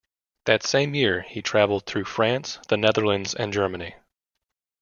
[0.45, 3.93] That same year he travelled through France, the Netherlands and Germany.